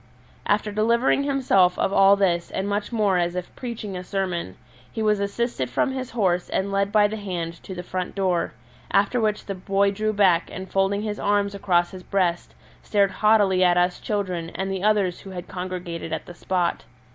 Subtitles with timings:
[0.47, 4.57] After delivering himself of all this and much more as if preaching a sermon,
[4.91, 8.53] he was assisted from his horse and led by the hand to the front door,
[8.89, 13.63] after which the boy drew back and folding his arms across his breast stared haughtily
[13.63, 16.85] at us children and the others who had congregated at the spot.